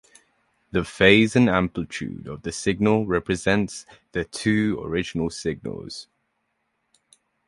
[0.71, 6.07] The phase and amplitude of the signal represent the two original signals.